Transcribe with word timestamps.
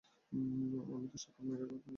আমি 0.31 1.07
তো 1.11 1.17
সাক্ষাত 1.17 1.45
ম্যাকগাইভার। 1.47 1.81